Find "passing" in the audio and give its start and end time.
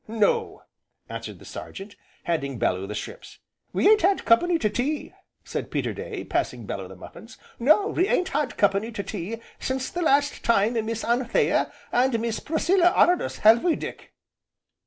6.23-6.65